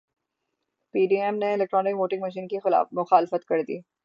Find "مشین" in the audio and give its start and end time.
2.21-2.47